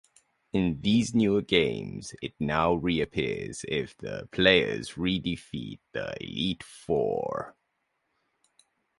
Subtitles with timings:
[0.51, 7.55] In these newer games, it now reappears if the player re-defeats the Elite Four.